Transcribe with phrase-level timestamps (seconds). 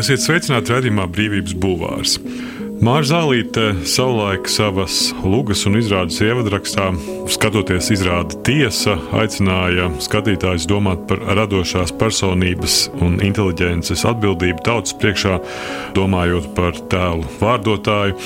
[0.00, 2.14] Esiet sveicināti redzamā brīvības bulvārs.
[2.80, 6.86] Mārza Zālīte savulaik savas lugas un izrādes ievadrakstā,
[7.28, 15.36] skatoties izrādi tiesa, aicināja skatītājus domāt par radošās personības un inteliģences atbildību tautas priekšā,
[15.98, 18.16] domājot par tēlu vārdotāju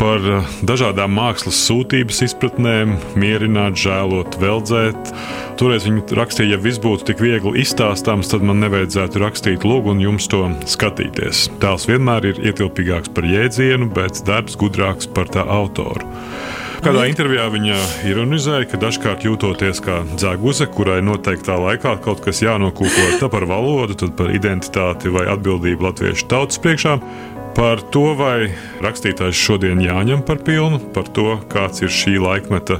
[0.00, 5.12] par eh, dažādām mākslas sūtības izpratnēm, mierināt, žēlot, veldzēt.
[5.60, 10.02] Toreiz viņi rakstīja, ja viss būtu tik viegli izstāstāms, tad man nevajadzētu rakstīt lūgu un
[10.02, 11.48] jums to skatīties.
[11.62, 16.08] Tēls vienmēr ir ietilpīgāks par jēdzienu, bet darbs gudrāks par tā autoru.
[16.82, 17.76] Kādā intervijā viņa
[18.10, 23.94] ironizēja, ka dažkārt jūtoties kā dzēguze, kurai noteiktā laikā kaut kas jānokūko tā par valodu,
[24.00, 26.96] tad par identitāti vai atbildību latviešu tautas priekšā.
[27.52, 28.48] Par to, vai
[28.80, 32.78] rakstītājs šodien jāņem par pilnu, par to, kāds ir šī laikmeta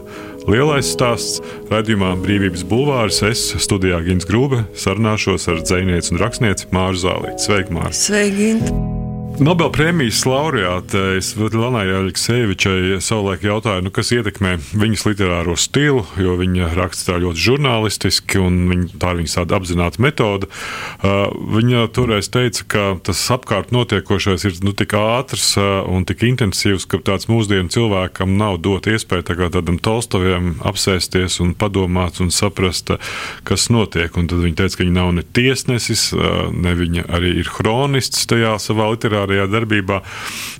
[0.48, 1.42] lielais stāsts.
[1.72, 7.46] Radījumā Brīvības bulvāris es studijā Gins Grūbe sarunāšos ar dzinieci un rakstnieci Māru Zālīti.
[7.46, 8.00] Sveiki, Mārta!
[8.00, 9.01] Sveiki!
[9.40, 17.16] Nobelpremijas laureātei Svetlānai Aleksēvičai savulaik jautāja, nu, kas ietekmē viņas literāro stilu, jo viņa raksta
[17.22, 20.50] ļoti žurnālistiski un viņa, tā ir viņas tāda apzināta metode.
[21.00, 26.26] Uh, viņa toreiz teica, ka tas apkārt notiekošais ir nu, tik ātrs uh, un tik
[26.28, 32.28] intensīvs, ka tāds mūsdienu cilvēkam nav dot iespēju tā tādam Tolstoviem apsēsties un padomāt un
[32.34, 32.92] saprast,
[33.48, 34.12] kas notiek.
[34.20, 38.28] Un tad viņa teica, ka viņa nav ne tiesnesis, uh, ne viņa arī ir hronists
[38.28, 40.02] tajā savā literārā literārajā darbībā.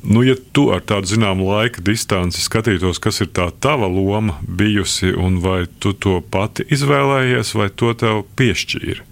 [0.05, 5.13] Nu, ja tu ar tādu zināmu laika distanci skatītos, kas ir tā tava loma bijusi,
[5.15, 9.03] un vai tu to pati izvēlējies, vai to tev piešķīra?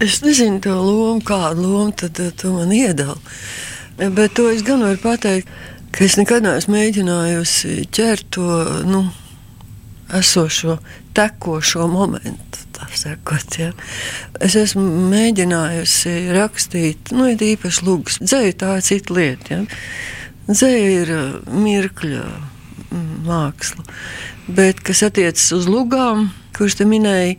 [0.00, 3.16] Es nezinu, to lomu, kādu lomu tad, eh, tu man iedali.
[3.96, 5.48] Bet to es gan varu pateikt,
[5.90, 9.10] ka es nekad neesmu mēģinājusi ķert to nu,
[10.12, 10.78] esošo,
[11.16, 12.66] tekošo momentu
[12.96, 13.70] sakot, ja.
[14.42, 18.20] Es esmu mēģinājusi rakstīt, nu, īpaši lūgas.
[18.22, 19.56] Dzēja tā ir cita lieta.
[19.56, 19.62] Ja.
[20.50, 23.86] Dzēja ir uh, mirkļa mm, māksla.
[24.46, 27.36] Bet, kas attiecas uz lugām, kurš te minēja,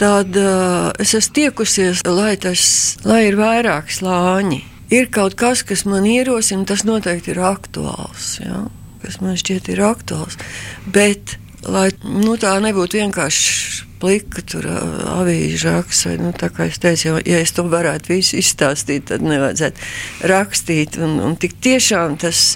[0.00, 2.62] tad uh, es esmu tiekusies, lai, tas,
[3.06, 4.62] lai ir vairāk slāņi.
[4.94, 8.36] Ir kaut kas, kas man ierosina, tas noteikti ir aktuāls.
[8.38, 8.68] Ja?
[9.02, 10.38] Kas man šķiet ir aktuāls.
[10.86, 11.34] Bet,
[11.70, 16.08] lai nu, tā nebūtu vienkārši plika, tur avīžu raksts.
[16.20, 20.98] Nu, tā kā es teicu, ja, ja es to varētu visu izstāstīt, tad nevajadzētu rakstīt.
[21.02, 22.54] Un, un tik tiešām tas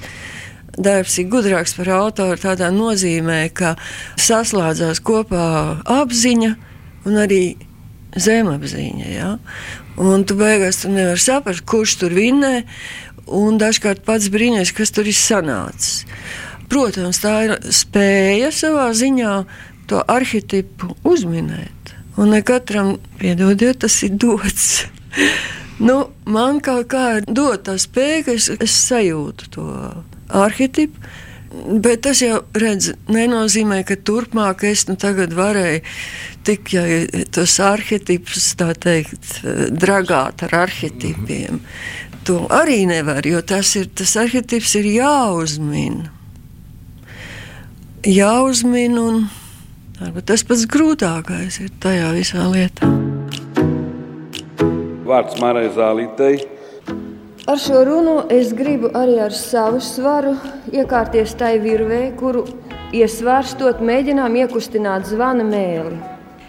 [0.81, 3.75] darbs ir gudrāks par autoru tādā nozīmē, ka
[4.21, 5.47] saslēdzās kopā
[6.00, 6.54] apziņa
[7.09, 7.42] un arī
[8.16, 9.09] zemapziņa.
[9.15, 9.34] Ja?
[10.00, 12.62] Un tu beigās tu nevari saprast, kurš tur vinnē,
[13.31, 16.04] un dažkārt pats brīnīties, kas tur ir sanācis.
[16.71, 19.35] Protams, tā ir spēja savā ziņā
[19.91, 21.95] to arhitektu uzminēt.
[22.21, 24.85] Un ne katram, piedodiet, tas ir dots.
[25.89, 29.67] nu, man kaut kā ir dota spēja, ka es, es sajūtu to
[30.43, 31.11] arhitektu.
[31.51, 35.81] Bet tas jau redz, nenozīmē, ka turpmāk es nu, varēju
[36.47, 36.85] tik, ja
[37.35, 39.41] tos arhitipus, tā teikt,
[39.75, 41.59] dragāt ar arhitipiem.
[42.31, 46.20] To arī nevar, jo tas, ir, tas arhitips ir jāuzmina.
[48.06, 49.22] Jāuzmina un
[50.00, 52.87] Varbūt tas pats grūtākais ir tajā visā lietā.
[55.05, 56.39] Vārds Mārai Zālītei.
[57.44, 60.33] Ar šo runu es gribu arī ar savu svaru
[60.72, 62.47] iekārties tai virvē, kuru
[62.97, 66.00] iesvērstot mēģinām iekustināt zvana mēli.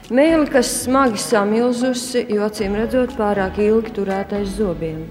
[0.07, 5.03] Mēli, kas smagi samilzusi, jo acīm redzot pārāk ilgi turētais zobiem.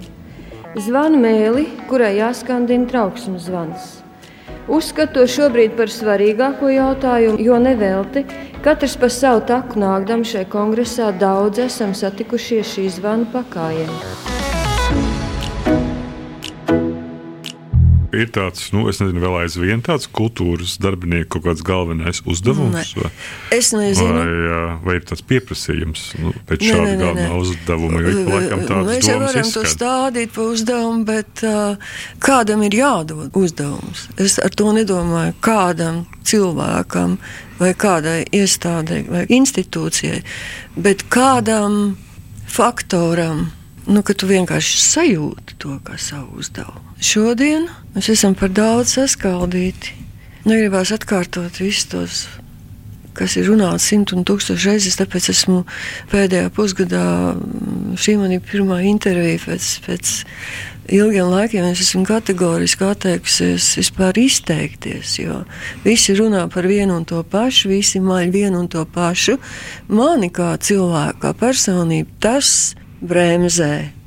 [0.80, 3.99] Zvanu mēli, kurai jāskandina trauksmes zvans.
[4.68, 8.26] Uzskatu to šobrīd par svarīgāko jautājumu, jo nevelti
[8.64, 14.49] katrs pa savu taku nākdam šai kongresā daudz esam satikušies šī zvana pakājiem.
[18.16, 22.94] Ir tāds, nu, es nezinu, vēl aizvien tāds kultūras darbinieku kaut kāds galvenais uzdevums?
[22.96, 23.02] Ne.
[23.04, 23.10] Vai,
[23.56, 24.16] es nezinu.
[24.16, 27.38] Vai, vai ir tāds pieprasījums nu, pēc ne, šāda ne, ne, galvenā ne.
[27.42, 28.02] uzdevuma?
[28.04, 29.68] Jo laikam tāds Mēs jau varam izskat.
[29.68, 34.08] to stādīt pa uzdevumu, bet uh, kādam ir jādod uzdevums.
[34.20, 37.16] Es ar to nedomāju kādam cilvēkam
[37.60, 40.22] vai kādai iestādei vai institūcijai,
[40.80, 41.96] bet kādam
[42.50, 43.48] faktoram
[43.90, 46.89] nu, ka tu vienkārši sajūti to kā savu uzdevumu.
[47.00, 47.64] Šodien
[47.94, 49.94] mēs esam par daudz saskaldīti.
[50.44, 52.18] Negribās atkārtot visus tos,
[53.16, 54.98] kas ir runāts simt un tūkstoši reizes.
[55.00, 55.62] Tāpēc esmu
[56.12, 57.04] pēdējā pusgadā,
[57.96, 60.12] šī man ir pirmā intervija pēc, pēc
[60.92, 65.14] ilgiem laikiem, es esmu kategoriski atteikusies vispār izteikties.
[65.22, 65.42] Jo
[65.86, 69.38] visi runā par vienu un to pašu, visi maļ vienu un to pašu.
[69.88, 73.99] Mani kā cilvēku, kā personību, tas bremzē.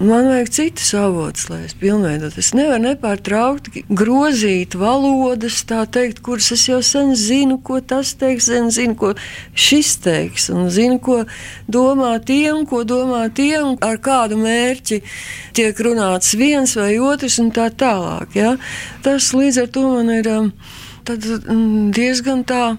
[0.00, 2.38] Man vajag citus avotus, lai es pilnveidot.
[2.40, 8.46] Es nevaru nepārtraukti grozīt valodas, tā teikt, kuras es jau sen zinu, ko tas teiks,
[8.48, 9.10] sen zinu, ko
[9.52, 11.18] šis teiks, un zinu, ko
[11.68, 15.02] domā tie un ko domā tie, un ar kādu mērķi
[15.58, 18.38] tiek runāts viens vai otrs, un tā tālāk.
[18.40, 18.54] Ja?
[19.04, 20.48] Tas līdz ar to man ir um,
[21.04, 22.70] tad, um, diezgan tā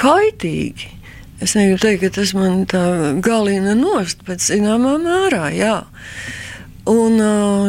[0.00, 0.99] kaitīgi.
[1.40, 2.82] Es negribu teikt, ka tas man tā
[3.24, 5.76] galīgi nost, bet zināmā mērā, jā.
[6.90, 7.16] Un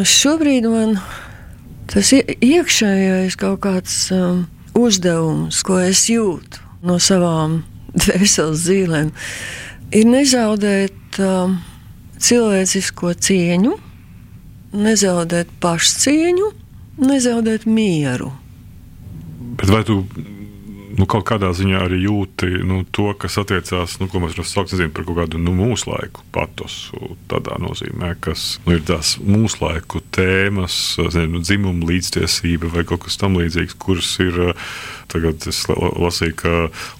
[0.07, 0.97] šobrīd man
[1.91, 4.45] tas iekšējais kaut kāds um,
[4.77, 7.62] uzdevums, ko es jūtu no savām
[8.03, 9.12] dvēseles zīlēm,
[9.95, 11.57] ir nezaudēt um,
[12.21, 13.77] cilvēcisko cieņu,
[14.83, 16.51] nezaudēt pašcieņu,
[17.01, 18.31] nezaudēt mieru.
[19.59, 20.03] Bet vai tu
[21.01, 24.75] nu, kaut kādā ziņā arī jūti nu, to, kas attiecās, nu, ko mēs varam saukt
[24.75, 27.15] nezinu, par kaut kādu nu, mūsu laiku patosu.
[27.31, 33.18] Tādā nozīmē, kas nu, ir tās mūsu laiku tēmas, nezinu, dzimuma līdztiesība vai kaut kas
[33.24, 34.44] tamlīdzīgs, kuras ir
[35.12, 36.51] Tagad es lasīju, ka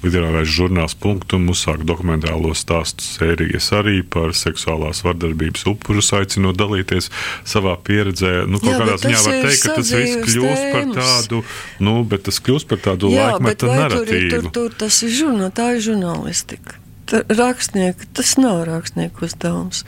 [0.04, 7.08] literārais žurnāls punktum uzsāk dokumentālo stāstu sērijas arī par seksuālās vardarbības upurus, aicinot dalīties
[7.48, 8.34] savā pieredzē.
[8.52, 10.74] Nu, Jā, kādā ziņā var teikt, ka tas viss kļūst tēmas.
[10.76, 11.44] par tādu,
[11.88, 13.91] nu, bet tas kļūst par tādu Jā, laikmeta narratīvu.
[13.92, 16.80] Tur, tur, tur tas ir žurnāl, tā ir žurnālistika.
[17.12, 19.84] Rakstnieki, tas nav rakstnieku uzdevums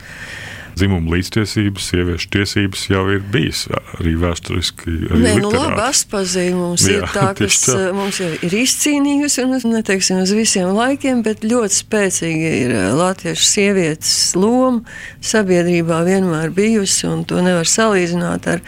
[0.78, 3.64] dzimuma līdztiesības, sieviešu tiesības jau ir bijis
[3.98, 4.94] arī vēsturiski.
[5.10, 7.76] Arī Nē, nu labi, aspazīme mums Jā, ir tā, kas tā.
[7.78, 12.90] Eh, mums jau ir izcīnījusi, un neteiksim uz visiem laikiem, bet ļoti spēcīga ir eh,
[12.98, 14.82] latviešu sievietes loma
[15.24, 18.64] sabiedrībā vienmēr bijusi, un to nevar salīdzināt ar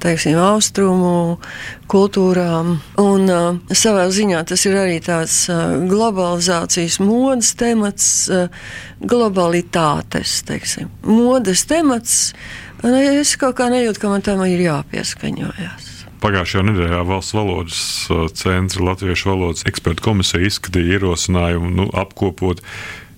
[0.00, 1.38] teiksim, austrumu
[1.90, 2.76] kultūrām.
[3.02, 8.48] Un, uh, savā ziņā tas ir arī tāds uh, globalizācijas modes temats, uh,
[9.00, 12.18] globalitātes, teiksim, modes temats.
[12.80, 15.88] Es kaut kā nejūtu, ka man tam ir jāpieskaņojas.
[16.20, 17.82] Pagājušajā nedēļā Valsts valodas
[18.12, 22.60] uh, centra Latviešu valodas ekspertu komisija izskatīja ierosinājumu nu, apkopot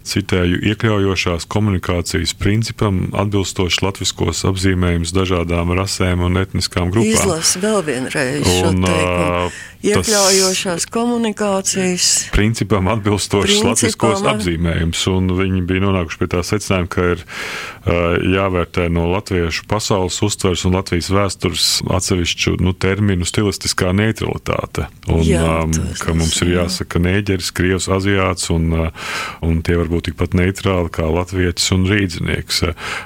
[0.06, 7.12] citēju, iekļaujošās komunikācijas principam atbilstoši latviskos apzīmējumus dažādām rasēm un etniskām grupām.
[7.12, 9.52] Izlasi vēl vienreiz šo teikumu.
[9.82, 17.24] Iekļaujošās komunikācijas principam atbilstošs latviskos apzīmējums, un viņi bija nonākuši pie tā secinājuma, ka ir
[17.24, 21.66] uh, jāvērtē no latviešu pasaules uztvers un Latvijas vēstures
[21.98, 24.86] atsevišķu nu, terminu stilistiskā neutralitāte.
[25.10, 29.10] Un, Jā, um, ka mums ir jāsaka nēģeris, krievs, aziāts, un, uh,
[29.42, 32.62] un tie var būt tikpat neitrāli kā latvietis un rīdzinieks.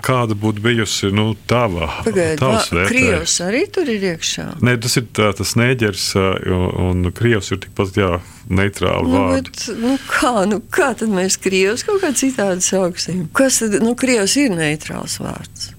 [0.07, 2.73] Kāda būtu bijusi nu, tava, vērtējums?
[2.91, 4.49] Krievs arī tur ir iekšā.
[4.65, 8.13] Nē, tas ir tā, tas neģers un krievs ir tikpat jā,
[8.49, 9.53] neitrāli nu, vārdi.
[9.53, 13.27] Bet, nu, kā, nu, kā tad mēs krievs kaut kā citādi sauksim?
[13.37, 15.76] Kas tad, nu, krievs ir neitrāls vārds?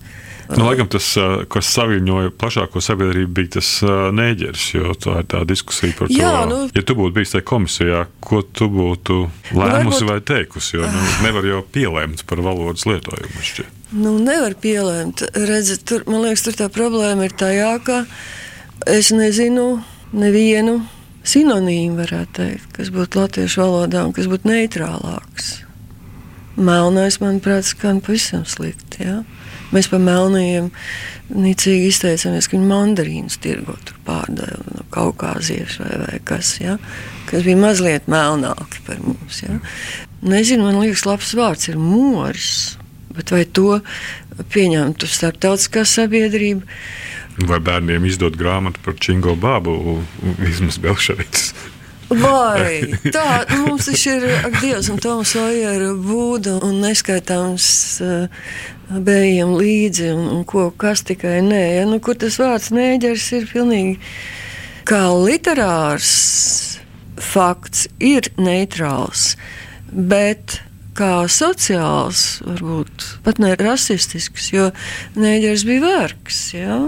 [0.47, 1.09] Nu, laikam tas,
[1.51, 3.71] kas saviņoja plašāko sabiedrību, bija tas
[4.15, 6.45] nēģeris, jo tā ir tā diskusija par Jā, to.
[6.51, 9.19] Nu, ja tu būtu bijis tajā komisijā, ko tu būtu
[9.57, 13.43] lēmusi nu, vai teikusi, jo nu, nevar jau pielēmt par valodas lietojumu.
[13.49, 13.73] Šķiet.
[13.97, 15.25] Nu, nevar pielēmt.
[15.35, 18.01] Redzi, tur, man liekas, tur tā problēma ir tajā, ka
[18.87, 19.69] es nezinu
[20.15, 20.79] nevienu
[21.27, 25.57] sinonīmu, varētu teikt, kas būtu latviešu valodā un kas būtu neitrālāks.
[26.57, 29.03] Melnais, manuprāt, skan pavisam slikti.
[29.05, 29.17] Ja?
[29.75, 30.69] Mēs par melniem
[31.33, 36.77] nicīgi izteicāmies, ka viņi mandarīnus tirgo tur pārdeva no Kaukāziešu vai, vai kas, ja?
[37.27, 39.41] kas bija mazliet melnāki par mums.
[39.43, 39.59] Ja?
[40.23, 42.77] Nezinu, man liekas, labs vārds ir moris,
[43.17, 43.81] bet vai to
[44.53, 46.63] pieņemtu starptautiskā sabiedrība?
[47.47, 49.99] Vai bērniem izdot grāmatu par Čingo Bābu,
[50.39, 51.51] vismaz Belševits?
[52.07, 57.67] Vai tā mums ir ak, Dievs un Toms Ojera būda un neskaitāms
[58.01, 58.47] uh,
[58.89, 61.63] bējiem līdzi un, un ko, kas tikai nē.
[61.79, 63.97] Ja, nu, kur tas vārds nēģers ir pilnīgi
[64.87, 66.13] kā literārs
[67.17, 69.33] fakts, ir neitrāls,
[69.91, 70.61] bet
[70.97, 74.69] kā sociāls, varbūt pat ne rasistisks, jo
[75.17, 76.39] nēģers bija vergs.
[76.55, 76.79] Ja?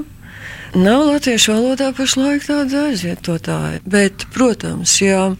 [0.78, 5.32] Nav latviešu valodā pašlaik tāda aizvietotāja, bet, protams, ja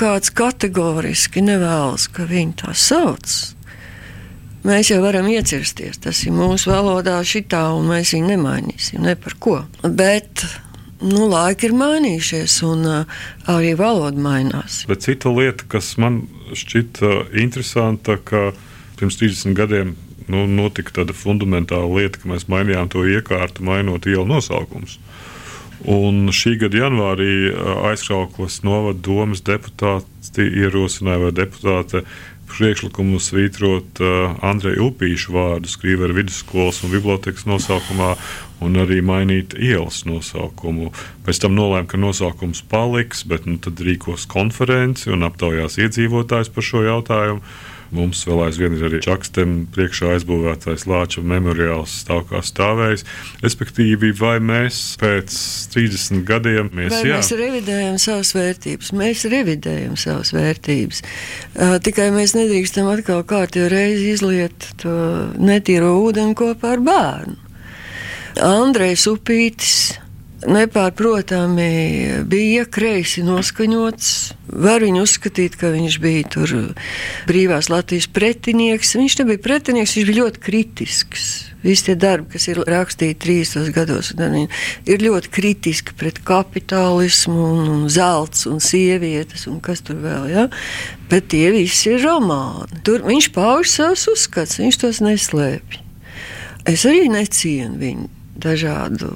[0.00, 3.34] kāds kategoriski nevēlas, ka viņi tā sauc,
[4.66, 6.00] mēs jau varam iecirsties.
[6.04, 9.56] Tas ir mūsu valodā šitā, un mēs viņu nemainīsim ne par ko.
[9.84, 10.44] Bet
[11.00, 14.84] nu, laiki ir mainījušies, un uh, arī valoda mainās.
[14.90, 16.22] Bet cita lieta, kas man
[16.56, 18.50] šķita interesanta, ka
[19.00, 19.94] pirms 30 gadiem
[20.30, 24.98] nu, notika tāda fundamentāla lieta, ka mēs mainījām to iekārtu, mainot ielu nosaukumus.
[25.88, 27.54] Un šī gada janvārī
[27.88, 32.02] aizkrauklas novada domas deputāti ierosināja vai deputāte
[32.50, 38.14] priekšlikumu svītrot uh, Andreja Upīša vārdu Skrīvera vidusskolas un bibliotekas nosaukumā
[38.64, 40.90] un arī mainīt ielas nosaukumu.
[41.26, 46.66] Pēc tam nolēma, ka nosaukums paliks, bet nu, tad rīkos konferenci un aptaujās iedzīvotājs par
[46.66, 47.44] šo jautājumu.
[47.90, 53.02] Mums vēl aizvien ir arī čakstem priekšā aizbūvētais Lāča memoriāls stāv kā stāvējis.
[53.42, 55.34] Respektīvi, vai mēs pēc
[55.74, 57.18] 30 gadiem mēs, vai jā.
[57.18, 58.92] mēs revidējam savas vērtības?
[59.00, 61.02] Mēs revidējam savas vērtības.
[61.02, 64.94] Uh, tikai mēs nedrīkstam atkal kārtīgi reizi izliet to
[65.40, 67.38] netīro ūdeni kopā ar bērnu.
[68.40, 69.98] Andrejs Upītis
[70.48, 74.10] nepārprotami bija kreisi noskaņots.
[74.50, 76.52] Var viņu uzskatīt, ka viņš bija tur
[77.28, 78.94] brīvās Latvijas pretinieks.
[78.98, 81.26] Viņš nebija pretinieks, viņš bija ļoti kritisks.
[81.60, 84.14] Visi tie darbi, kas ir rakstīti 30 gados,
[84.88, 90.30] ir ļoti kritiski pret kapitālismu, un, un zelts un sievietes un kas tur vēl.
[90.32, 90.46] Ja?
[91.12, 92.80] Bet tie visi ir romāni.
[92.86, 95.84] Tur viņš pauž savus uzskats, viņš tos neslēpj.
[96.68, 98.08] Es arī necienu viņu
[98.38, 99.10] dažādu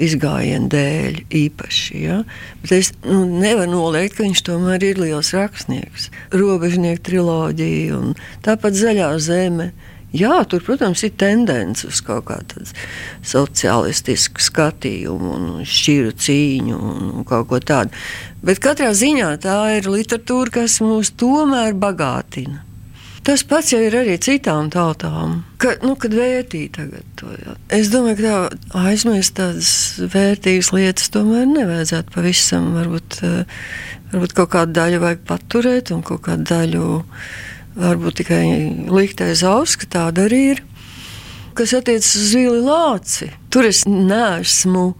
[0.00, 2.00] izgājienu dēļ īpaši.
[2.04, 2.22] Ja?
[2.62, 6.10] Bet es nu, nevaru noliegt, ka viņš tomēr ir liels rakstnieks.
[6.34, 9.72] Robežnieku triloģija un tāpat zaļā zeme.
[10.16, 12.62] Jā, tur, protams, ir tendence uz kaut kādu
[13.28, 17.92] sociālistisku skatījumu, un šķiru cīņu un kaut ko tādu.
[18.40, 22.67] Bet katrā ziņā tā ir literatūra, kas mūs tomēr bagātina.
[23.28, 25.42] Tas pats jau ir arī citām tautām.
[25.60, 27.56] Ka, nu, kad vērtīgi tagad to jau.
[27.76, 28.30] Es domāju, ka
[28.72, 32.70] tā aizmirst tādas vērtīgas lietas tomēr nevajadzētu pavisam.
[32.78, 33.60] Varbūt, eh,
[34.14, 36.88] varbūt kaut kādu daļu vajag paturēt un kaut kādu daļu
[37.76, 38.42] varbūt tikai
[38.96, 40.64] likt aiz auss, ka tāda arī ir.
[41.52, 44.94] Kas attiecas uz zili lāci, tur es neesmu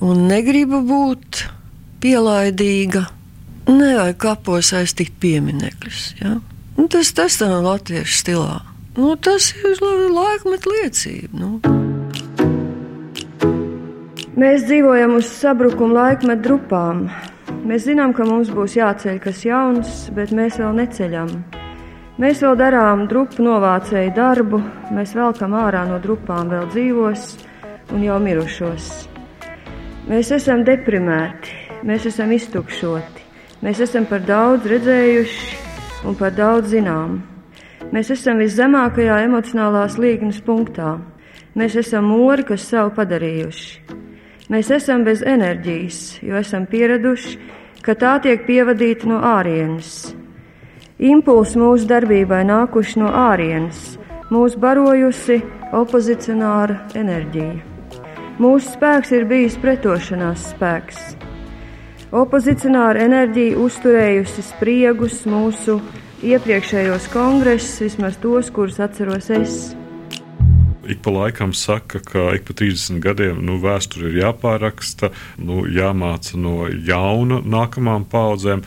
[0.00, 1.44] un negribu būt
[2.00, 3.04] pielaidīga.
[3.68, 6.14] Nevajag kapos aiztikt pieminekļus.
[6.24, 6.38] Ja?
[6.80, 8.52] Nu, tas tas tā latviešu stilā.
[8.96, 11.28] Nu, tas ir laikmeta liecība.
[11.36, 11.50] Nu.
[14.40, 17.04] Mēs dzīvojam uz sabrukuma laikmeta drupām.
[17.68, 21.36] Mēs zinām, ka mums būs jāceļ kas jauns, bet mēs vēl neceļam.
[22.16, 24.64] Mēs vēl darām drupu novācēju darbu,
[24.96, 27.30] mēs velkam ārā no drupām vēl dzīvos
[27.92, 28.92] un jau mirušos.
[30.08, 33.32] Mēs esam deprimēti, mēs esam iztukšoti,
[33.68, 35.69] mēs esam par daudz redzējuši,
[36.04, 37.20] un par daudz zinām.
[37.90, 40.98] Mēs esam viszemākajā emocionālās līknes punktā.
[41.58, 43.98] Mēs esam mūri, kas savu padarījuši.
[44.50, 47.36] Mēs esam bez enerģijas, jo esam pieraduši,
[47.82, 50.12] ka tā tiek pievadīta no ārienes.
[51.00, 53.96] Impulsi mūsu darbībai nākuši no ārienes,
[54.30, 55.40] mūsu barojusi
[55.74, 57.56] opozicionāra enerģija.
[58.40, 61.29] Mūsu spēks ir bijis pretošanās spēks
[62.10, 65.76] Opozicionāra enerģija uzturējusi spriegus mūsu
[66.26, 69.58] iepriekšējos kongresus, vismaz tos, kurus atceros es.
[70.90, 76.34] Ik pa laikam saka, ka ik pa 30 gadiem nu, vēsture ir jāpāraksta, nu, jāmāca
[76.34, 78.66] no jauna nākamajām paudzēm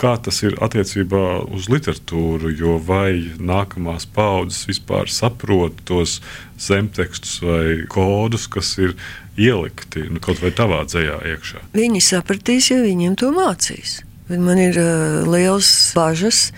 [0.00, 6.20] kā tas ir attiecībā uz literatūru, jo vai nākamās paudzes vispār saprot tos
[6.60, 8.96] zemtekstus vai kodus, kas ir
[9.38, 11.64] ielikti nu, kaut vai tavā dzējā iekšā?
[11.74, 14.00] Viņi sapratīs, ja viņiem to mācīs.
[14.28, 16.48] Bet man ir uh, liels bažas,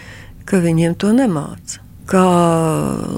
[0.47, 1.83] ka viņiem to nemāca.
[2.07, 2.23] Kā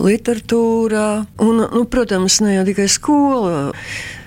[0.00, 3.58] literatūra, un, nu, protams, ne jau tikai skola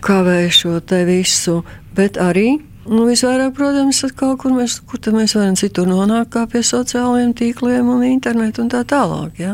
[0.06, 1.64] kavē šo te visu,
[1.98, 6.64] bet arī Nu, visvairāk, protams, kaut kur mēs, kur mēs varam citur nonākt, kā pie
[6.66, 9.38] sociālajiem tīkliem un internetu un tā tālāk.
[9.38, 9.54] Ja?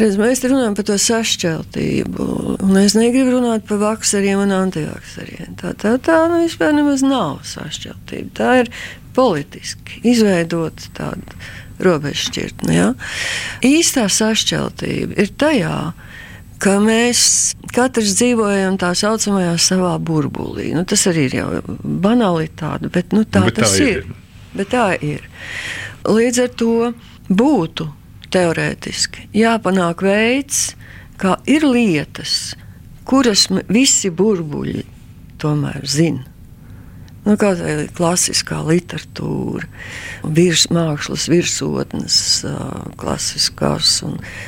[0.00, 2.28] Redz, mēs runājam par to sašķeltību,
[2.64, 5.52] un es negribu runāt par vakseriem un antivakseriem.
[5.60, 8.32] Tā, tā, tā nu, vispār nemaz nav sašķeltība.
[8.40, 8.72] Tā ir
[9.16, 11.40] politiski izveidota tāda
[11.84, 12.72] robežšķirtne.
[12.72, 12.92] Ja?
[13.66, 15.76] Īstā sašķeltība ir tajā,
[16.60, 17.22] ka mēs
[17.74, 20.70] katrs dzīvojam tā saucamajā savā burbulī.
[20.76, 21.48] Nu, tas arī ir jau
[21.80, 24.02] banalitāte, bet nu, tā, bet tas tā ir.
[24.02, 24.50] ir.
[24.56, 25.24] Bet tā ir.
[26.10, 26.74] Līdz ar to
[27.30, 27.86] būtu
[28.34, 30.74] teorētiski jāpanāk veids,
[31.20, 32.54] kā ir lietas,
[33.08, 34.84] kuras visi burbuļi
[35.40, 36.26] tomēr zina.
[37.20, 39.66] Nu, kā tā ir klasiskā literatūra,
[40.24, 42.16] virs, mākslas virsotnes,
[43.00, 43.98] klasiskās.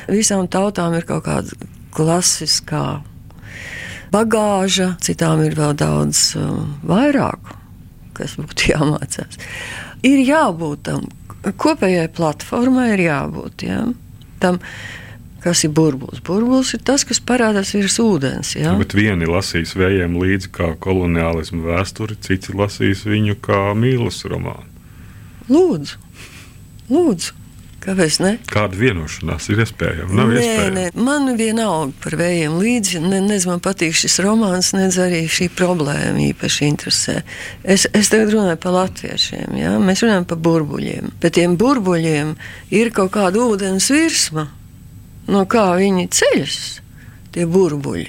[0.09, 3.03] Visām tautām ir kaut kāda klasiskā
[4.13, 7.53] bagāža, citām ir vēl daudz uh, vairāk,
[8.17, 9.39] kas būtu jāmācās.
[10.05, 11.07] Ir jābūt tam
[11.43, 13.85] kopējai platformai, ir jābūt ja?
[14.43, 14.61] tam.
[15.43, 16.21] Kas ir burbulis?
[16.23, 18.53] Burbulis ir tas, kas parādās virs ūdens.
[18.55, 18.77] Ja?
[18.79, 24.85] Bet vieni lasīs vējiem līdzi kā koloniālismu vēsturi, citi lasīs viņu kā mīlestības romānu.
[25.51, 25.99] Lūdzu,
[26.87, 27.42] lūdzu
[27.83, 28.31] Kāpēc ne?
[28.47, 30.15] Kāda vienošanās ir iespējama?
[30.15, 30.75] Nav nē, iespējama.
[30.77, 33.01] nē, man vienalga par vējiem līdzi.
[33.03, 37.17] Ne, nezinu, man patīk šis romāns, nedz arī šī problēma īpaši interesē.
[37.63, 39.73] Es, es tagad runāju par latviešiem, ja?
[39.83, 41.11] mēs runājam par burbuļiem.
[41.23, 42.35] Bet tiem burbuļiem
[42.79, 44.47] ir kaut kāda ūdens virsma,
[45.27, 46.61] no kā viņi ceļas,
[47.35, 48.07] tie burbuļi.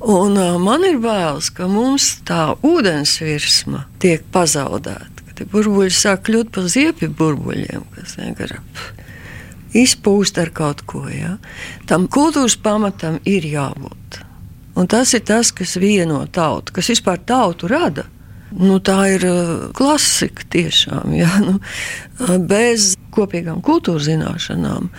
[0.00, 5.09] Un uh, man ir bailes, ka mums tā ūdens virsma tiek pazaudēta.
[5.40, 8.58] Tie burbuļi sāk kļūt par ziepju burbuļiem, kas vienkārši
[9.80, 11.06] izpūst ar kaut ko.
[11.08, 11.38] Ja?
[11.88, 14.18] Tam kultūras pamatam ir jābūt.
[14.76, 18.04] Un tas ir tas, kas vieno tautu, kas vispār tautu rada.
[18.52, 19.24] Nu, tā ir
[19.78, 21.16] klasika tiešām.
[21.16, 21.32] Ja?
[21.40, 21.56] Nu,
[22.44, 24.90] bez kopīgām kultūras zināšanām,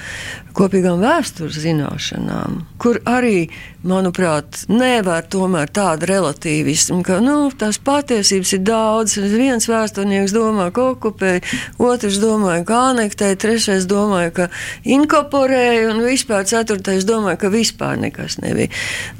[0.58, 3.50] kopīgām vēstures zināšanām, kur arī,
[3.88, 9.16] manuprāt, nevar tomēr tāda relativisma, ka nu, tās patiesības ir daudz.
[9.32, 11.42] Viens vēsturnieks domā, ka okupēja,
[11.82, 14.50] otrs domāja, ka anektēja, trešais domāja, ka
[14.86, 18.70] inkorporēja, un vispār ceturtais domāja, ka vispār nekas nebija.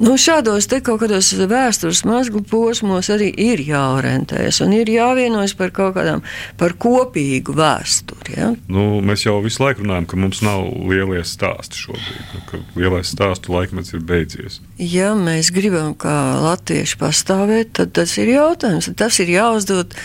[0.02, 5.74] Nu, šādos te kaut kādos vēstures mazgu posmos arī ir jāorientējas un ir jāvienojas par
[5.74, 6.22] kaut kādām,
[6.60, 8.38] par kopīgu vēsturi.
[8.38, 8.52] Ja?
[8.70, 13.12] Nu, mēs jau visu laiku runājam, ka mums nav lielie stāsti šobrīd, nu, ka lielais
[13.12, 14.60] stāstu laikmets ir beidzies.
[14.78, 18.90] Ja mēs gribam, kā latvieši pastāvēt, tad tas ir jautājums.
[18.98, 19.96] Tas ir jāuzdod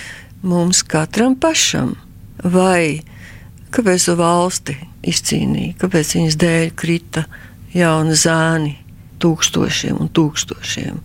[0.46, 1.96] mums katram pašam.
[2.43, 3.01] Vai
[3.74, 7.25] kāpēc valsti izcīnīja, kāpēc viņas dēļ krita
[7.74, 8.75] jauni zēni
[9.22, 11.01] tūkstošiem un tūkstošiem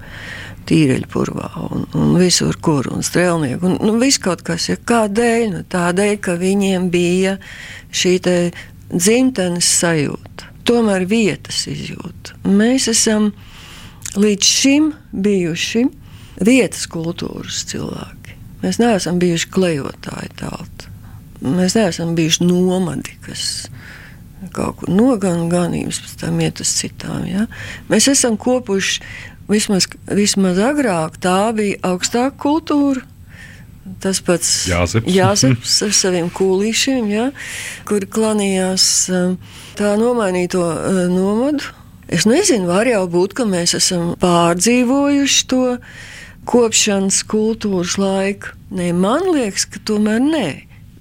[0.69, 3.67] tīreļpurvā un, un visur, kur un strēlnieku.
[3.69, 5.47] Un, nu, viss kaut kas, ja kādēļ?
[5.53, 7.37] Nu, tādēļ, ka viņiem bija
[7.93, 8.17] šī
[8.93, 12.39] dzimtenes sajūta, tomēr vietas izjūta.
[12.49, 13.33] Mēs esam
[14.19, 15.87] līdz šim bijuši
[16.45, 18.39] vietas kultūras cilvēki.
[18.63, 20.91] Mēs neesam bijuši klejotāji tauta.
[21.43, 23.67] Mēs neesam bijuši nomadi, kas
[24.55, 27.27] kaut kur nogan ganības, pēc tam iet uz citām.
[27.27, 27.47] Ja?
[27.91, 29.03] Mēs esam kopuši
[29.53, 33.05] Vismaz, vismaz agrāk tā bija augstāka kultūra.
[34.03, 37.29] Tas pats Jāzeps, Jāzeps ar saviem kūlīšiem, ja,
[37.89, 39.37] kuri klanījās um,
[39.79, 41.67] tā nomainīto uh, nomadu.
[42.13, 45.63] Es nezinu, var jau būt, ka mēs esam pārdzīvojuši to
[46.49, 48.57] kopšanas kultūras laiku.
[48.75, 50.49] Nē, man liekas, ka tomēr nē,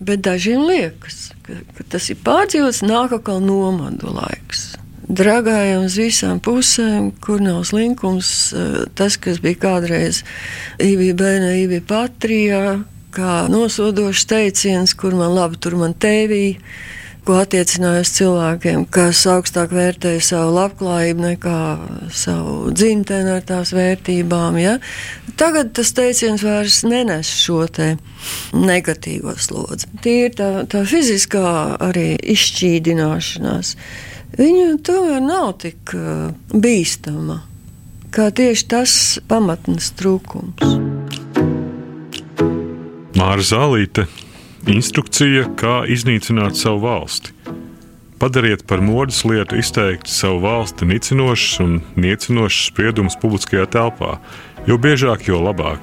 [0.04, 4.71] bet dažiem liekas, ka, ka tas ir pārdzīvots, nāk atkal nomadu laiks
[5.12, 8.32] dragājam uz visām pusēm, kur nav slinkums.
[8.54, 10.24] Eh, tas, kas bija kādreiz
[10.80, 12.64] Ivija Bēna, Ivija Patrijā,
[13.12, 16.56] kā nosodošs teiciens, kur man labi, tur man tēvī,
[17.28, 21.58] ko attiecinājos cilvēkiem, kas augstāk vērtēja savu labklājību nekā
[22.18, 24.58] savu dzimteni ar tās vērtībām.
[24.58, 24.78] Ja?
[25.38, 27.92] Tagad tas teiciens vairs nenes šo te
[28.58, 29.92] negatīvo slodzi.
[30.02, 31.52] Tie ir tā, tā fiziskā
[31.84, 33.76] arī izšķīdināšanās
[34.40, 37.42] viņa tomēr nav tik uh, bīstama
[38.12, 38.94] kā tieši tas
[39.32, 40.60] pamatnes trūkums.
[43.16, 44.08] Māra Zālīte-
[44.76, 47.32] instrukcija, kā iznīcināt savu valsti.
[48.20, 54.20] Padariet par modes lietu izteikti savu valsti nicinošs un niecinošs spriedums publiskajā telpā,
[54.68, 55.80] jo biežāk, jo labāk.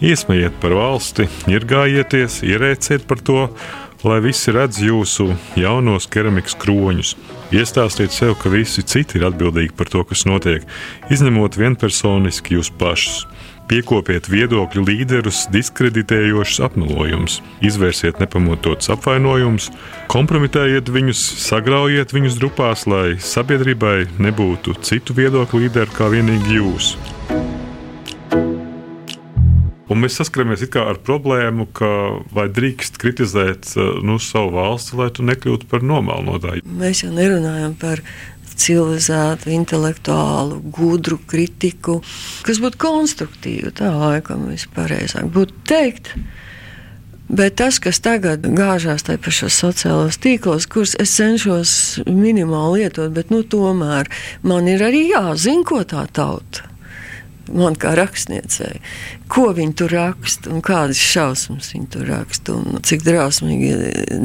[0.00, 3.48] Iesmējiet par valsti, iergājieties, ierēciet par to,
[4.06, 7.14] lai visi redz jūsu jaunos keramikas kroņus.
[7.54, 10.66] Iestāstiet sev, ka visi citi ir atbildīgi par to, kas notiek,
[11.10, 13.24] izņemot vienpersoniski jūs pašus.
[13.68, 19.68] Piekopiet viedokļu līderus, diskreditējošus apmelojumus, izvērsiet nepamatotus apvainojumus,
[20.08, 26.94] kompromitējiet viņus, sagraujiet viņus grupās, lai sabiedrībai nebūtu citu viedokļu līderu kā vienīgi jūs.
[29.88, 31.90] Un mēs saskaramies ar problēmu, ka
[32.34, 36.66] vai drīkst kritizēt uh, nu, savu valsti, lai tu nekļūtu par nomalnotāju.
[36.68, 38.04] Mēs jau nerunājam par
[38.58, 42.00] civilizētu, intelektuālu, gudru kritiku,
[42.44, 43.72] kas būtu konstruktīva.
[43.78, 46.12] Tā laikam vispareizāk būtu teikt.
[47.28, 51.72] Bet tas, kas tagad gāžās tajā pašā sociālajos tīklos, kurus es cenšos
[52.08, 54.08] minimāli lietot, bet nu, tomēr
[54.48, 56.67] man ir arī jāzina, ko tā tauta
[57.54, 58.80] man kā rakstniecei,
[59.30, 63.72] ko viņi tur raksta un kādas šausmas viņi tur raksta un cik drausmīgi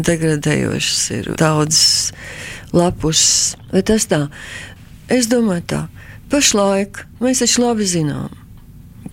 [0.05, 2.13] degradējošas ir daudzas
[2.75, 3.23] lapus.
[3.71, 4.25] Bet tas tā,
[5.11, 5.81] es domāju tā,
[6.33, 8.31] pašlaik mēs taču labi zinām,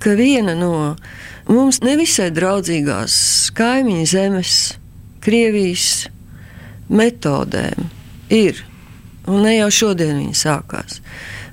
[0.00, 0.96] ka viena no
[1.50, 3.14] mums nevisai draudzīgās
[3.56, 4.58] kaimiņu zemes,
[5.20, 6.06] Krievijas
[6.88, 7.90] metodēm
[8.32, 8.62] ir,
[9.28, 11.02] un ne jau šodien viņi sākās,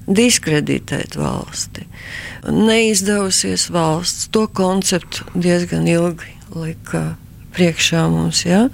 [0.07, 1.87] diskreditēt valsti
[2.51, 4.27] neizdevusies valsts.
[4.31, 7.15] To konceptu diezgan ilgi lika
[7.57, 8.43] priekšā mums.
[8.45, 8.67] Ja?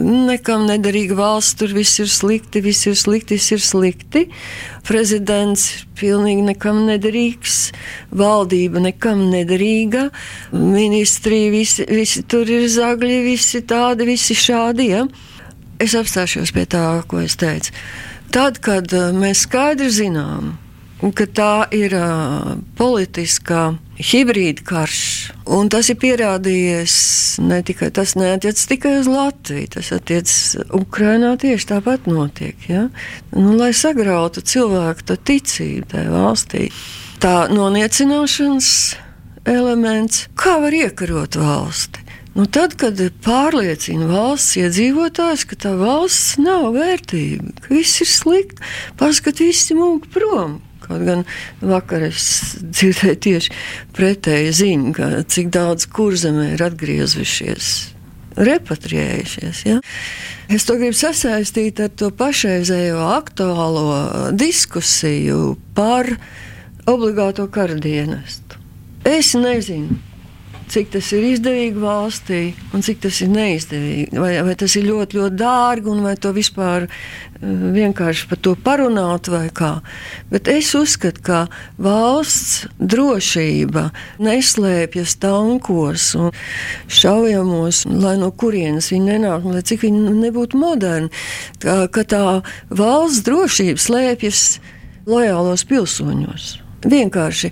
[0.00, 4.24] Nekam nederīga valsts, tur viss ir slikti, viss ir slikti, viss ir slikti.
[4.88, 7.68] Prezidents ir pilnīgi nekam nederīgs,
[8.16, 10.08] valdība nekam nederīga,
[10.52, 14.90] ministrija visi, visi tur ir zagļi, visi tādi, visi šādi.
[14.94, 15.04] Ja?
[15.82, 17.74] Es apstāšos pie tā, ko es teicu.
[18.34, 20.54] Tad, kad mēs skaidri zinām,
[21.14, 25.00] ka tā ir uh, politiskā hibrīda karš.
[25.54, 26.96] Un tas ir pierādījies
[27.44, 32.56] ne tikai tas, neatiec tikai uz Latviju, tas attiecas Ukrainā tieši tāpat notiek.
[32.70, 32.88] Ja?
[33.34, 36.70] Nu, lai sagrautu cilvēku ticību tajā valstī,
[37.22, 38.70] tā noniecināšanas
[39.44, 42.00] elements, kā var iekarot valsti.
[42.34, 48.64] Nu, tad, kad pārliecina valsts iedzīvotājs, ka tā valsts nav vērtīga, ka viss ir slikti,
[48.98, 50.56] paskat, visi mūk prom.
[50.84, 51.24] Kaut gan
[51.64, 52.28] vakar es
[52.60, 53.56] dzirdēju tieši
[53.96, 57.72] pretēju ziņu, ka cik daudz kurzemē ir atgriezušies,
[58.36, 59.64] repatriējušies.
[59.68, 59.80] Ja?
[60.52, 66.10] Es to gribu sasaistīt ar to pašreizējo aktuālo diskusiju par
[66.90, 68.60] obligāto kara dienestu.
[69.04, 69.96] Es nezinu,
[70.72, 72.40] cik tas ir izdevīgi valstī
[72.74, 74.16] un cik tas ir neizdevīgi.
[74.20, 76.88] Vai, vai tas ir ļoti, ļoti dārgi un vai to vispār
[77.74, 79.78] vienkārši par to parunāt vai kā.
[80.32, 81.40] Bet es uzskatu, ka
[81.78, 83.88] valsts drošība
[84.24, 86.32] neslēpjas tankos un
[86.88, 91.12] šaujamos, lai no kurienes viņi nenāk, lai cik viņi nebūtu moderni.
[91.62, 92.26] Tā, ka tā
[92.72, 94.44] valsts drošība slēpjas
[95.08, 96.54] lojālos pilsoņos
[96.84, 97.50] vienkārši,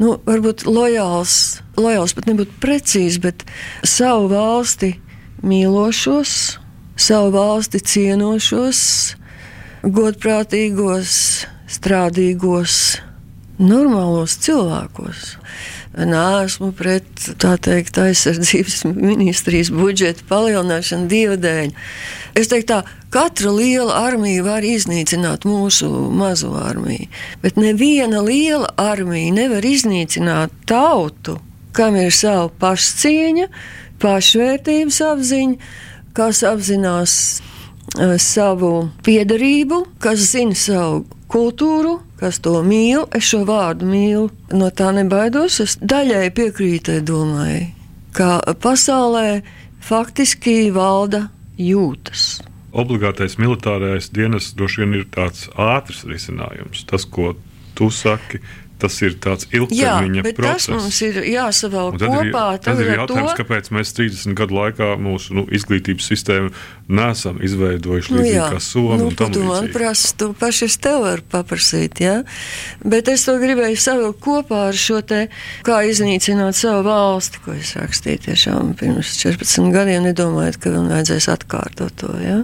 [0.00, 3.44] nu, varbūt lojāls, lojāls pat nebūtu precīzi, bet
[3.84, 4.94] savu valsti
[5.44, 6.34] mīlošos,
[7.00, 8.80] savu valsti cienošos,
[9.82, 11.12] godprātīgos,
[11.70, 12.74] strādīgos,
[13.60, 15.34] normālos cilvēkos.
[15.90, 17.08] Nē, esmu pret
[17.42, 21.72] tā teikt aizsardzības ministrijas budžeta palielināšanu divu dēļ.
[22.38, 27.10] Es teiktu, tā katra liela armija var iznīcināt mūsu mazo armiju,
[27.42, 31.40] bet neviena liela armija nevar iznīcināt tautu,
[31.74, 33.50] kam ir sava pašcieņa,
[34.00, 35.72] pašvērtības apziņa,
[36.14, 37.14] kas apzinās
[38.18, 43.06] savu piedarību, kas zina savu kultūru, kas to mīl.
[43.16, 45.60] Es šo vārdu mīlu, no tā nebaidos.
[45.64, 47.72] Es daļai piekrītu domai,
[48.16, 49.42] ka pasaulē
[49.84, 52.40] faktiski valda jūtas.
[52.70, 56.84] Obligātais militārais dienas droši vien ir tāds ātrs risinājums.
[56.86, 57.34] Tas, ko
[57.74, 58.38] tu saki,
[58.80, 60.68] tas ir tāds ilgtermiņa Jā, process.
[60.70, 62.44] Tas mums ir jāsavēl kopā.
[62.56, 63.38] Ir, tad ir jautājums, to...
[63.42, 66.52] kāpēc mēs 30 gadu laikā mūsu nu, izglītības sistēmu
[66.90, 68.98] nesam izveidojuši līdzīgi nu, kā Somija.
[69.00, 72.16] Nu, tu man prasi, tu paši es tev varu paprasīt, jā?
[72.82, 75.20] Bet es to gribēju savilkt kopā ar šo te,
[75.66, 81.30] kā iznīcināt savu valsti, ko es rakstīju tiešām pirms 14 gadiem, nedomājot, ka vēl vajadzēs
[81.36, 82.40] atkārtot to, jā?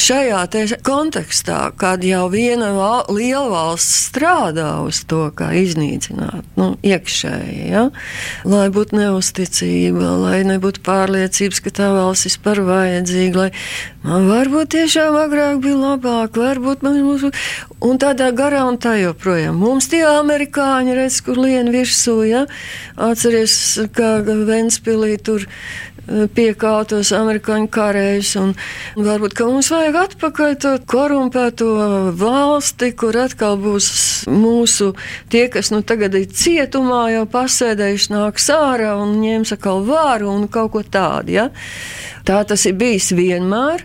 [0.00, 6.70] Šajā te kontekstā, kad jau viena val, liela valsts strādā uz to, kā iznīcināt, nu,
[6.84, 7.84] iekšēji, jā?
[8.48, 13.50] Lai būtu neusticība, lai nebūtu pārliecības, ka tā valsts vispār vajadzīga,
[14.04, 17.28] varbūt tiešām agrāk bija labāk, varbūt man būs.
[17.84, 19.58] Un tādā garā un tā joprojām.
[19.60, 22.46] Mums tie amerikāņi redz, kur lien virsū, ja?
[22.96, 23.56] Atceries,
[23.92, 25.44] kā Ventspilī tur
[26.06, 28.32] piekāptos amerikāņu karējus.
[28.96, 31.68] Varbūt mums vajag atpakaļ to korumpēto
[32.20, 33.88] valsti, kur atkal būs
[34.30, 34.92] mūsu
[35.32, 40.48] tie, kas nu tagad ir cietumā, jau pasēdējuši, nāks ārā un ņems atkal vāru un
[40.48, 41.38] kaut ko tādu.
[41.38, 41.48] Ja?
[42.24, 43.84] Tā tas ir bijis vienmēr.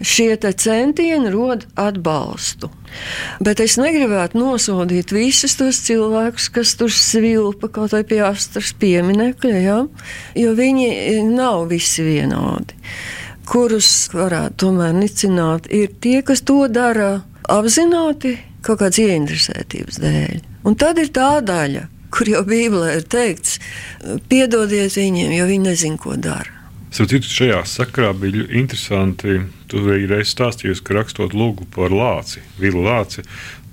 [0.00, 2.70] Šie centieni rod atbalstu.
[3.44, 9.56] Bet es negribētu nosodīt visus tos cilvēkus, kas tur svilpa kaut vai pie astras pieminekļa,
[9.60, 9.78] ja?
[10.40, 12.78] jo viņi nav visi vienādi.
[13.50, 20.38] Kurus varētu tomēr nicināt, ir tie, kas to dara apzināti kaut kādas ieinteresētības dēļ.
[20.68, 23.58] Un tad ir tā daļa, kur jau Bībelē ir teikts,
[24.30, 26.59] piedodiet viņiem, jo viņi nezin, ko dara.
[26.90, 29.40] Citu, šajā sakarā bija interesanti.
[29.70, 33.22] Tu reiz stāstīji, ka rakstot lūgu par lāci, vilu lāci.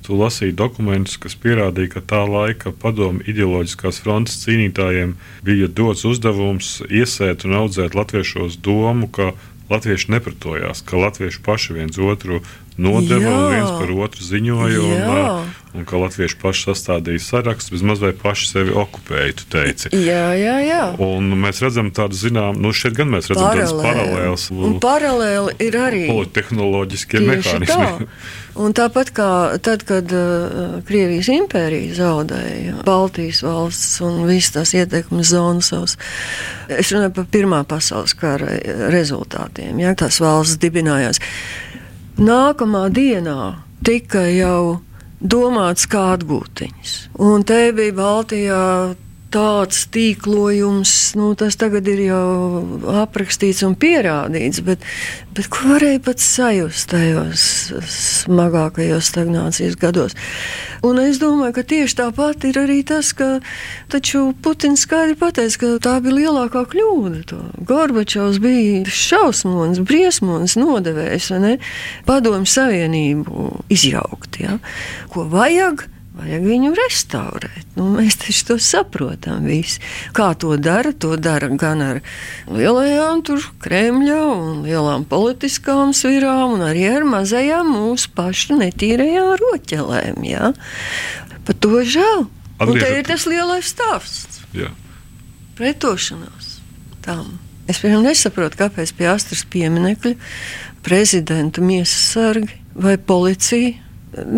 [0.05, 6.77] Tu lasīji dokumentus, kas pierādīja, ka tā laika padomu ideoloģiskās frontes cīnītājiem bija dots uzdevums
[6.87, 9.33] iesēt un audzēt latviešos domu, ka
[9.67, 12.39] latvieši nepratojās, ka latvieši paši viens otru
[12.77, 13.33] nodeva Jā.
[13.33, 14.85] un viens par otru ziņoja.
[14.85, 15.51] Un
[15.87, 19.91] ka latvieši paši sastādīja sarakstu, vismaz vai paši sevi okupēja, tu teici.
[19.95, 20.81] Jā, jā, jā.
[21.03, 25.79] Un mēs redzam tādu zinām, nu šeit gan mēs redzam tādas paralēlas Un paralēli ir
[25.79, 27.67] arī politehnoloģiskie mehānismi.
[27.67, 28.09] tā.
[28.57, 29.29] Un tāpat kā
[29.61, 35.97] tad, kad uh, Krievijas impērija zaudēja Baltijas valsts un visas tās ietekmes zonas, savas,
[36.71, 38.57] es runāju par Pirmā pasaules kara
[38.93, 41.21] rezultātiem, ja tās valsts dibinājās.
[42.17, 43.37] Nākamā dienā
[43.85, 44.79] tika jau
[45.21, 46.95] domāts, kā atgūt viņas.
[47.23, 48.63] Un te bija Baltijā
[49.37, 52.21] tāds tīklojums, nu, tas tagad ir jau
[53.03, 54.83] aprakstīts un pierādīts, bet,
[55.37, 57.43] bet ko varēja pat sajust tajos
[58.25, 60.17] smagākajos stagnācijas gados?
[60.85, 63.39] Un es domāju, ka tieši tāpat ir arī tas, ka
[63.91, 67.21] taču Putins skaidri pateica, ka tā bija lielākā kļūda.
[67.31, 67.41] To.
[67.67, 71.29] Gorbačovs bija šausmonis, briesmonis nodevējs?
[72.07, 74.57] Padomju savienību izjaukt, ja?
[75.13, 75.87] Ko vajag?
[76.17, 77.65] Vajag viņu restaurēt.
[77.77, 79.45] Nu, mēs taču to saprotam.
[79.45, 79.81] Visi.
[80.17, 80.93] Kā to dara?
[80.97, 81.99] To dara gan ar
[82.49, 83.21] lielajām
[83.61, 90.23] Kremļa un lielām politiskām svirām, un arī ar mazajām mūsu pašu netīrajām roķelēm.
[90.25, 90.53] Ja?
[91.45, 92.25] Par to žēl.
[92.57, 94.71] Atgriežot- ir tas lielais stāsts Jā.
[95.55, 96.57] pretošanās
[97.05, 97.39] tam.
[97.67, 100.15] Es piemēram nesaprotu, kāpēc pie Astras pieminiekļa
[100.81, 103.75] prezidenta miesas sargi vai policija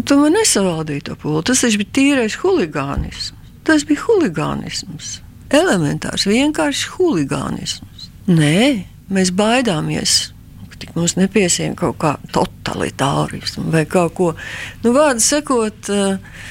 [0.05, 1.43] to nesavaldīja to pūli.
[1.49, 3.33] Tas bija tīrais huligānisms.
[3.67, 5.19] Tas bija huligānisms.
[5.53, 8.09] Elementārs, vienkārši huligānisms.
[8.29, 10.19] Nē, mēs baidāmies.
[10.79, 14.29] Tik mums nepiesien kaut kā totalitārismu vai kaut ko.
[14.85, 16.45] Nu, vārdu sakot, uh,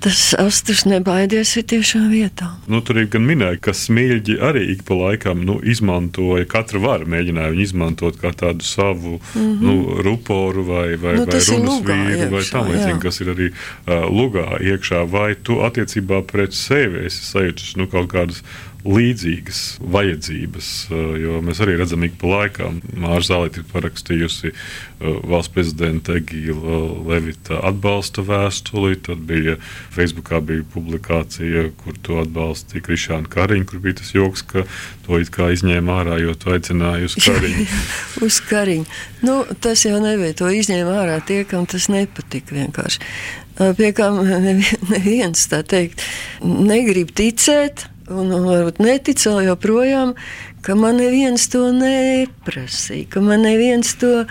[0.00, 2.48] tas asturs nebaidies ir tiešām vietā.
[2.70, 7.08] Nu, tur ir gan minēta, ka smilģi arī ik pa laikam nu, izmantoja, katra vara
[7.08, 9.60] mēģināja viņu izmantot kā tādu savu mm -hmm.
[9.60, 13.50] nu, ruporu vai, vai, Nu, vai runas vīru vai iekšā, tam līdzīgi, kas ir arī
[13.50, 15.04] uh, lugā iekšā.
[15.10, 18.42] Vai tu attiecībā pret sevi esi sajūtis nu, kaut kādas
[18.86, 25.18] līdzīgas vajadzības, uh, jo mēs arī redzam, ik pa laikam Mārza Zālīte ir parakstījusi uh,
[25.26, 29.56] valsts prezidenta Egīla Levita atbalsta vēstuli, tad bija
[29.94, 34.66] Facebookā bija publikācija, kur to atbalstīja Krišāna Kariņa, kur bija tas joks, ka
[35.06, 37.66] to it kā izņēma ārā, jo tu aicināji uz Kariņu.
[38.26, 38.86] Uz kariņu.
[39.26, 40.34] Nu, tas jau nebija.
[40.40, 42.54] To izņēma ārā tie, kam tas nepatika.
[42.56, 43.02] Vienkārši.
[43.76, 44.08] Pie kā
[44.46, 46.04] nevi- neviens tā teikt,
[46.44, 50.14] negrib ticēt, un, un varbūt netic vēl joprojām,
[50.66, 54.24] ka man neviens to neprasīja, ka man neviens to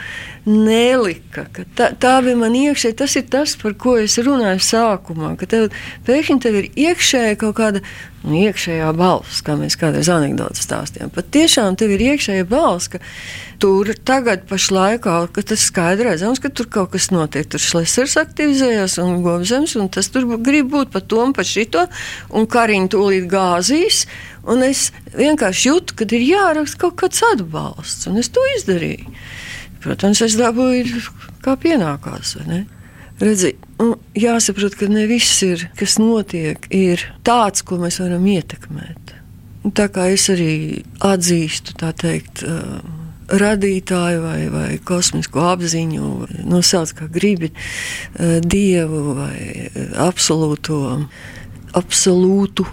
[0.46, 1.48] nelika.
[1.52, 2.98] ka Tā, tā bija man iekšēji.
[3.02, 5.34] Tas ir tas, par ko es runāju sākumā.
[5.50, 5.72] Tev
[6.06, 7.82] pēkšņi tev ir iekšēji kaut kāda
[8.26, 11.12] nu, iekšējā balss, kā mēs kādreiz anekdotas stāstījām.
[11.14, 13.02] Pat tiešām tev ir iekšējā balss, ka
[13.62, 17.48] tur tagad pašlaik ka tas skaidri redzams, ka tur kaut kas notiek.
[17.50, 21.88] Tur šlesers aktivizējās un gobzems, un tas tur grib būt pa to un pa šito,
[22.34, 24.06] un kariņu tūlīt gāzīs.
[24.46, 29.10] Un es vienkārši jūtu, ka ir jāraksta kaut kāds atbalsts, un es to izdarīju.
[29.86, 31.04] Protams, es dabūju,
[31.46, 32.34] kā pienākās.
[33.22, 33.54] Redzi,
[34.18, 39.14] jāsaprot, ka ne viss, ir, kas notiek, ir tāds, ko mēs varam ietekmēt.
[39.78, 42.82] Tā kā es arī atzīstu, tā teikt, uh,
[43.30, 46.10] radītāju vai, vai kosmisko apziņu,
[46.50, 50.82] nosauc kā gribi, uh, dievu vai uh, absolūto.
[51.76, 52.64] Absolūtu.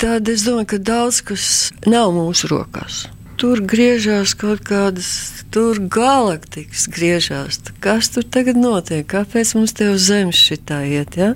[0.00, 1.48] Tad es domāju, ka daudz kas
[1.84, 3.02] nav mūsu rokās.
[3.40, 5.08] Tur griežās kaut kādas,
[5.54, 7.58] tur galaktikas griežās.
[7.82, 9.06] Kas tur tagad notiek?
[9.10, 11.18] Kāpēc mums te uz zemes šitā iet?
[11.18, 11.32] Ja?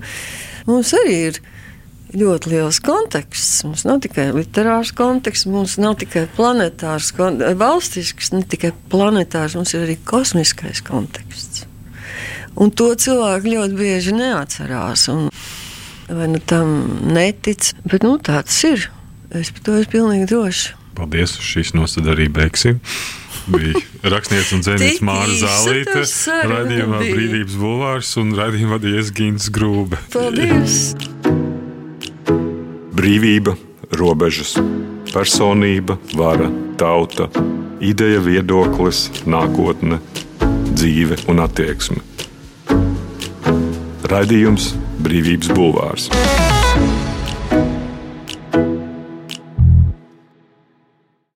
[0.69, 1.41] Mums arī ir
[2.15, 3.65] ļoti liels konteksts.
[3.67, 7.11] Mums nav tikai literārs konteksts, mums nav tikai planetārs,
[7.59, 11.67] valstisks, ne tikai planetārs, mums ir arī kosmiskais konteksts.
[12.59, 15.09] Un to cilvēki ļoti bieži neatcerās.
[15.13, 15.29] Un,
[16.09, 16.75] vai nu tam
[17.11, 18.91] netic, bet nu, tāds ir.
[19.35, 20.78] Es par to esmu pilnīgi droši.
[20.99, 22.81] Paldies, šīs nosadaļas arī beigsim.
[23.49, 23.81] Bija
[24.13, 26.03] rakstniece un Tik Māra Zālīte,
[26.49, 27.15] bija.
[27.15, 30.01] Brīvības bulvārs un raidījumā vadījies Gins Grūbe.
[30.13, 30.97] Paldies!
[32.99, 33.55] Brīvība,
[33.95, 34.57] robežas,
[35.13, 37.29] personība, vara, tauta,
[37.79, 40.01] ideja, viedoklis, nākotne,
[40.75, 42.03] dzīve un attieksme.
[44.11, 44.73] Raidījums
[45.05, 46.11] Brīvības bulvārs.